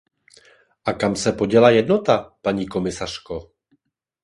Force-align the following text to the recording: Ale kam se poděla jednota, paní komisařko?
Ale 0.85 0.95
kam 0.97 1.15
se 1.15 1.31
poděla 1.31 1.69
jednota, 1.69 2.33
paní 2.41 2.67
komisařko? 2.67 3.51